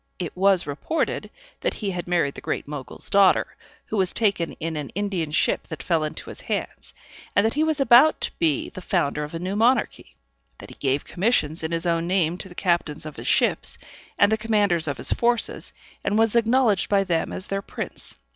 It 0.17 0.35
was 0.35 0.65
reported 0.65 1.29
that 1.59 1.75
he 1.75 1.91
had 1.91 2.07
married 2.07 2.33
the 2.33 2.41
Great 2.41 2.67
Mogul's 2.67 3.07
daughter, 3.07 3.55
who 3.85 3.97
was 3.97 4.13
taken 4.13 4.53
in 4.53 4.75
an 4.75 4.89
Indian 4.95 5.29
ship 5.29 5.67
that 5.67 5.83
fell 5.83 6.03
into 6.03 6.31
his 6.31 6.41
hands, 6.41 6.95
and 7.35 7.45
that 7.45 7.53
he 7.53 7.63
was 7.63 7.79
about 7.79 8.19
to 8.21 8.31
be 8.39 8.69
the 8.69 8.81
founder 8.81 9.23
of 9.23 9.35
a 9.35 9.39
new 9.39 9.55
monarchy 9.55 10.15
that 10.57 10.71
he 10.71 10.75
gave 10.77 11.05
commissions 11.05 11.61
in 11.63 11.71
his 11.71 11.85
own 11.85 12.07
name 12.07 12.39
to 12.39 12.49
the 12.49 12.55
captains 12.55 13.05
of 13.05 13.15
his 13.17 13.27
ships, 13.27 13.77
and 14.17 14.31
the 14.31 14.37
commanders 14.39 14.87
of 14.87 14.97
his 14.97 15.13
forces, 15.13 15.71
and 16.03 16.17
was 16.17 16.35
acknowledged 16.35 16.89
by 16.89 17.03
them 17.03 17.31
as 17.31 17.45
their 17.45 17.61
prince. 17.61 18.17